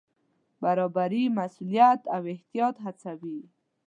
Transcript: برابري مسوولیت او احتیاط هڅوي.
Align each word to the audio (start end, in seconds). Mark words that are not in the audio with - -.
برابري 0.61 1.23
مسوولیت 1.37 2.01
او 2.15 2.21
احتیاط 2.33 2.75
هڅوي. 2.85 3.39